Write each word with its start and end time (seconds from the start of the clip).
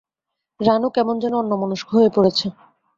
রানু 0.59 0.87
কেমন 0.95 1.15
যেন 1.19 1.33
অন্যমনস্ক 1.41 1.87
হয়ে 1.95 2.09
পড়েছে। 2.15 2.45